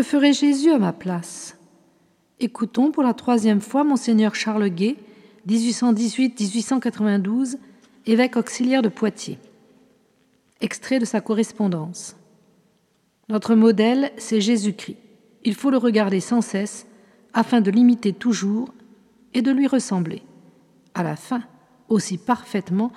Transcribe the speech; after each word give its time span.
Que 0.00 0.06
ferait 0.06 0.32
Jésus 0.32 0.70
à 0.70 0.78
ma 0.78 0.94
place? 0.94 1.58
Écoutons 2.38 2.90
pour 2.90 3.02
la 3.02 3.12
troisième 3.12 3.60
fois 3.60 3.84
Monseigneur 3.84 4.34
Charles 4.34 4.70
Guay, 4.70 4.96
1818-1892, 5.46 7.58
évêque 8.06 8.38
auxiliaire 8.38 8.80
de 8.80 8.88
Poitiers. 8.88 9.38
Extrait 10.62 11.00
de 11.00 11.04
sa 11.04 11.20
correspondance. 11.20 12.16
Notre 13.28 13.54
modèle, 13.54 14.10
c'est 14.16 14.40
Jésus-Christ. 14.40 14.96
Il 15.44 15.54
faut 15.54 15.68
le 15.68 15.76
regarder 15.76 16.20
sans 16.20 16.40
cesse 16.40 16.86
afin 17.34 17.60
de 17.60 17.70
l'imiter 17.70 18.14
toujours 18.14 18.72
et 19.34 19.42
de 19.42 19.50
lui 19.50 19.66
ressembler, 19.66 20.22
à 20.94 21.02
la 21.02 21.16
fin, 21.16 21.42
aussi 21.90 22.16
parfaitement 22.16 22.90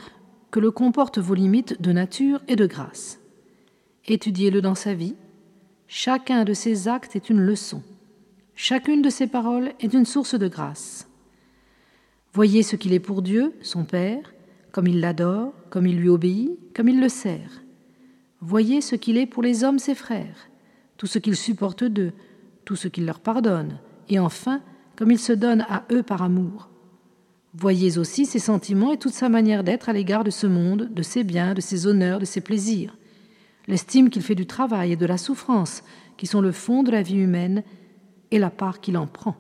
que 0.52 0.62
le 0.62 0.72
comportent 0.72 1.20
vos 1.20 1.36
limites 1.36 1.82
de 1.82 1.92
nature 1.92 2.40
et 2.48 2.56
de 2.56 2.66
grâce. 2.66 3.20
Étudiez-le 4.08 4.62
dans 4.62 4.76
sa 4.76 4.94
vie. 4.94 5.16
Chacun 5.88 6.44
de 6.44 6.54
ses 6.54 6.88
actes 6.88 7.16
est 7.16 7.30
une 7.30 7.42
leçon. 7.42 7.84
Chacune 8.56 9.02
de 9.02 9.10
ses 9.10 9.28
paroles 9.28 9.74
est 9.80 9.94
une 9.94 10.06
source 10.06 10.36
de 10.36 10.48
grâce. 10.48 11.08
Voyez 12.34 12.64
ce 12.64 12.76
qu'il 12.76 12.94
est 12.94 13.00
pour 13.00 13.22
Dieu, 13.22 13.54
son 13.62 13.84
Père, 13.84 14.34
comme 14.72 14.88
il 14.88 15.00
l'adore, 15.00 15.54
comme 15.70 15.86
il 15.86 15.98
lui 15.98 16.10
obéit, 16.10 16.58
comme 16.76 16.90
il 16.90 17.00
le 17.00 17.10
sert. 17.10 17.64
Voyez 18.42 18.82
ce 18.82 18.96
qu'il 18.96 19.18
est 19.18 19.28
pour 19.28 19.44
les 19.44 19.64
hommes 19.64 19.80
ses 19.80 19.96
frères, 19.96 20.50
tout 20.98 21.08
ce 21.08 21.20
qu'il 21.20 21.36
supporte 21.36 21.84
d'eux, 21.84 22.12
tout 22.66 22.76
ce 22.76 22.88
qu'il 22.88 23.06
leur 23.06 23.20
pardonne, 23.20 23.80
et 24.10 24.20
enfin, 24.20 24.62
comme 24.96 25.12
il 25.12 25.20
se 25.20 25.34
donne 25.34 25.62
à 25.70 25.86
eux 25.92 26.04
par 26.04 26.22
amour. 26.22 26.70
Voyez 27.54 28.00
aussi 28.00 28.26
ses 28.26 28.40
sentiments 28.40 28.92
et 28.92 28.98
toute 28.98 29.14
sa 29.14 29.30
manière 29.30 29.64
d'être 29.64 29.90
à 29.90 29.94
l'égard 29.94 30.24
de 30.24 30.32
ce 30.32 30.48
monde, 30.48 30.90
de 30.92 31.04
ses 31.04 31.24
biens, 31.24 31.54
de 31.54 31.62
ses 31.62 31.86
honneurs, 31.86 32.20
de 32.20 32.26
ses 32.26 32.42
plaisirs, 32.42 32.98
l'estime 33.68 34.10
qu'il 34.10 34.22
fait 34.22 34.36
du 34.36 34.46
travail 34.46 34.92
et 34.92 34.96
de 34.96 35.06
la 35.06 35.18
souffrance, 35.18 35.84
qui 36.18 36.28
sont 36.28 36.42
le 36.42 36.52
fond 36.52 36.84
de 36.84 36.92
la 36.92 37.02
vie 37.02 37.18
humaine, 37.18 37.64
et 38.32 38.40
la 38.40 38.50
part 38.50 38.82
qu'il 38.82 38.98
en 38.98 39.06
prend. 39.06 39.36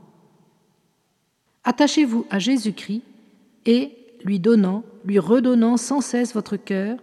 Attachez-vous 1.63 2.27
à 2.29 2.39
Jésus-Christ 2.39 3.01
et, 3.65 3.91
lui 4.23 4.39
donnant, 4.39 4.83
lui 5.05 5.17
redonnant 5.17 5.77
sans 5.77 6.01
cesse 6.01 6.33
votre 6.33 6.57
cœur, 6.57 6.97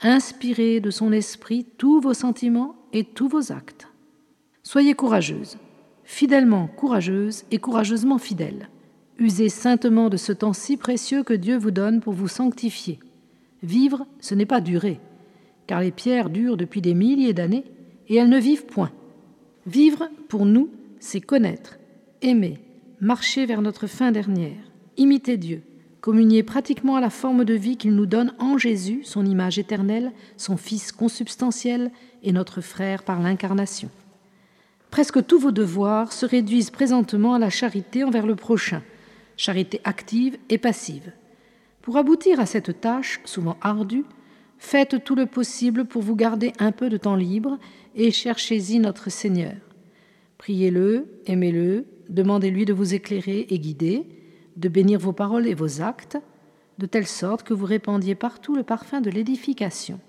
inspirez 0.00 0.80
de 0.80 0.90
son 0.90 1.10
esprit 1.10 1.66
tous 1.78 2.00
vos 2.00 2.14
sentiments 2.14 2.76
et 2.92 3.04
tous 3.04 3.28
vos 3.28 3.50
actes. 3.50 3.88
Soyez 4.62 4.94
courageuse, 4.94 5.56
fidèlement 6.04 6.68
courageuse 6.68 7.44
et 7.50 7.58
courageusement 7.58 8.18
fidèle. 8.18 8.68
Usez 9.18 9.48
saintement 9.48 10.08
de 10.10 10.16
ce 10.16 10.32
temps 10.32 10.52
si 10.52 10.76
précieux 10.76 11.22
que 11.22 11.34
Dieu 11.34 11.56
vous 11.56 11.70
donne 11.70 12.00
pour 12.00 12.12
vous 12.12 12.28
sanctifier. 12.28 12.98
Vivre, 13.62 14.06
ce 14.20 14.34
n'est 14.34 14.46
pas 14.46 14.60
durer, 14.60 15.00
car 15.66 15.80
les 15.80 15.90
pierres 15.90 16.30
durent 16.30 16.56
depuis 16.56 16.80
des 16.80 16.94
milliers 16.94 17.32
d'années 17.32 17.64
et 18.08 18.16
elles 18.16 18.28
ne 18.28 18.38
vivent 18.38 18.66
point. 18.66 18.92
Vivre, 19.66 20.08
pour 20.28 20.46
nous, 20.46 20.70
c'est 21.00 21.20
connaître, 21.20 21.78
aimer, 22.22 22.58
marcher 23.00 23.46
vers 23.46 23.62
notre 23.62 23.86
fin 23.86 24.12
dernière, 24.12 24.72
imiter 24.96 25.36
Dieu, 25.36 25.62
communier 26.00 26.42
pratiquement 26.42 26.96
à 26.96 27.00
la 27.00 27.10
forme 27.10 27.44
de 27.44 27.54
vie 27.54 27.76
qu'il 27.76 27.94
nous 27.94 28.06
donne 28.06 28.34
en 28.38 28.58
Jésus, 28.58 29.00
son 29.04 29.24
image 29.24 29.58
éternelle, 29.58 30.12
son 30.36 30.56
Fils 30.56 30.92
consubstantiel 30.92 31.90
et 32.22 32.32
notre 32.32 32.60
frère 32.60 33.04
par 33.04 33.20
l'incarnation. 33.20 33.88
Presque 34.90 35.26
tous 35.26 35.38
vos 35.38 35.50
devoirs 35.50 36.12
se 36.12 36.26
réduisent 36.26 36.70
présentement 36.70 37.34
à 37.34 37.38
la 37.38 37.50
charité 37.50 38.04
envers 38.04 38.26
le 38.26 38.36
prochain, 38.36 38.82
charité 39.36 39.80
active 39.84 40.36
et 40.50 40.58
passive. 40.58 41.12
Pour 41.82 41.96
aboutir 41.96 42.38
à 42.38 42.46
cette 42.46 42.80
tâche, 42.80 43.20
souvent 43.24 43.56
ardue, 43.60 44.04
faites 44.58 45.04
tout 45.04 45.14
le 45.14 45.26
possible 45.26 45.84
pour 45.84 46.02
vous 46.02 46.16
garder 46.16 46.52
un 46.58 46.72
peu 46.72 46.88
de 46.88 46.96
temps 46.96 47.16
libre 47.16 47.58
et 47.94 48.10
cherchez-y 48.10 48.78
notre 48.78 49.10
Seigneur. 49.10 49.54
Priez-le, 50.38 51.20
aimez-le, 51.26 51.86
demandez-lui 52.08 52.64
de 52.64 52.72
vous 52.72 52.94
éclairer 52.94 53.46
et 53.48 53.58
guider, 53.58 54.06
de 54.56 54.68
bénir 54.68 54.98
vos 54.98 55.12
paroles 55.12 55.46
et 55.46 55.54
vos 55.54 55.80
actes, 55.80 56.18
de 56.78 56.86
telle 56.86 57.06
sorte 57.06 57.44
que 57.44 57.54
vous 57.54 57.66
répandiez 57.66 58.14
partout 58.14 58.54
le 58.54 58.62
parfum 58.62 59.00
de 59.00 59.10
l'édification. 59.10 60.00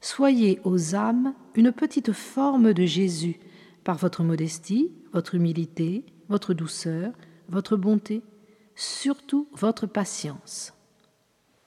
Soyez 0.00 0.60
aux 0.64 0.94
âmes 0.94 1.34
une 1.54 1.72
petite 1.72 2.12
forme 2.12 2.72
de 2.72 2.84
Jésus 2.84 3.38
par 3.84 3.96
votre 3.96 4.22
modestie, 4.22 4.90
votre 5.12 5.34
humilité, 5.34 6.04
votre 6.28 6.54
douceur, 6.54 7.12
votre 7.48 7.76
bonté, 7.76 8.22
surtout 8.74 9.48
votre 9.52 9.86
patience. 9.86 10.75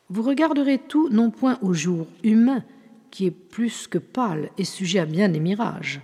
Vous 0.10 0.24
regarderez 0.24 0.80
tout 0.80 1.10
non 1.10 1.30
point 1.30 1.60
au 1.62 1.74
jour 1.74 2.08
humain, 2.24 2.64
qui 3.12 3.26
est 3.26 3.32
plus 3.32 3.88
que 3.88 3.98
pâle 3.98 4.50
et 4.58 4.64
sujet 4.64 5.00
à 5.00 5.06
bien 5.06 5.30
des 5.30 5.40
mirages, 5.40 6.02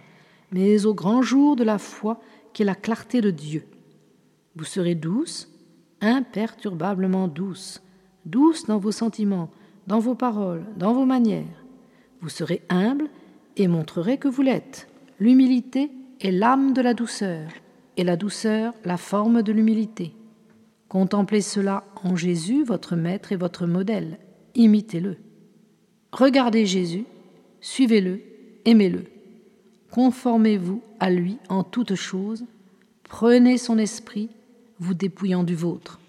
mais 0.52 0.86
au 0.86 0.94
grand 0.94 1.22
jour 1.22 1.56
de 1.56 1.64
la 1.64 1.78
foi 1.78 2.20
qui 2.54 2.62
est 2.62 2.66
la 2.66 2.76
clarté 2.76 3.22
de 3.22 3.32
Dieu. 3.32 3.66
Vous 4.56 4.64
serez 4.64 4.96
douce, 4.96 5.52
imperturbablement 6.02 7.28
douce, 7.28 7.82
douce 8.26 8.66
dans 8.66 8.78
vos 8.78 8.92
sentiments, 8.92 9.50
dans 9.88 10.00
vos 10.00 10.16
paroles, 10.16 10.64
dans 10.78 10.94
vos 10.94 11.06
manières. 11.06 11.66
Vous 12.22 12.30
serez 12.30 12.62
humble 12.70 13.10
et 13.58 13.68
montrerez 13.68 14.18
que 14.18 14.28
vous 14.28 14.42
l'êtes. 14.42 14.88
L'humilité 15.20 15.92
est 16.22 16.32
l'âme 16.32 16.74
de 16.74 16.82
la 16.82 16.94
douceur, 16.94 17.50
et 17.98 18.04
la 18.04 18.18
douceur 18.18 18.74
la 18.84 18.98
forme 18.98 19.42
de 19.42 19.52
l'humilité. 19.52 20.14
Contemplez 20.96 21.42
cela 21.42 21.84
en 22.06 22.16
Jésus, 22.16 22.64
votre 22.64 22.96
maître 22.96 23.34
et 23.34 23.36
votre 23.36 23.68
modèle. 23.68 24.18
Imitez-le. 24.56 25.18
Regardez 26.14 26.66
Jésus, 26.66 27.04
suivez-le, 27.60 28.22
aimez-le. 28.64 29.04
Conformez-vous 29.92 30.82
à 31.02 31.10
lui 31.10 31.38
en 31.50 31.66
toutes 31.66 31.96
choses, 31.96 32.46
prenez 33.04 33.58
son 33.58 33.78
esprit, 33.78 34.30
vous 34.80 34.94
dépouillant 34.94 35.44
du 35.44 35.54
vôtre. 35.54 36.00